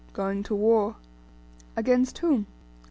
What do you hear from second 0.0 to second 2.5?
Going to war. Against whom?